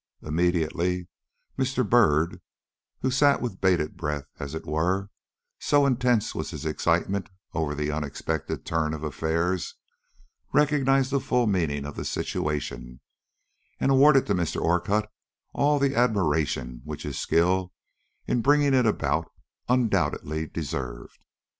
Immediately 0.23 1.07
Mr. 1.59 1.87
Byrd, 1.87 2.41
who 3.03 3.11
sat 3.11 3.39
with 3.39 3.61
bated 3.61 3.97
breath, 3.97 4.25
as 4.39 4.55
it 4.55 4.65
were, 4.65 5.11
so 5.59 5.85
intense 5.85 6.33
was 6.33 6.49
his 6.49 6.65
excitement 6.65 7.29
over 7.53 7.75
the 7.75 7.91
unexpected 7.91 8.65
turn 8.65 8.95
of 8.95 9.03
affairs, 9.03 9.75
recognized 10.51 11.11
the 11.11 11.19
full 11.19 11.45
meaning 11.45 11.85
of 11.85 11.95
the 11.95 12.03
situation, 12.03 12.99
and 13.79 13.91
awarded 13.91 14.25
to 14.25 14.33
Mr. 14.33 14.59
Orcutt 14.59 15.07
all 15.53 15.77
the 15.77 15.93
admiration 15.95 16.81
which 16.83 17.03
his 17.03 17.19
skill 17.19 17.71
in 18.25 18.41
bringing 18.41 18.73
it 18.73 18.87
about 18.87 19.31
undoubtedly 19.69 20.47
deserved. 20.47 21.19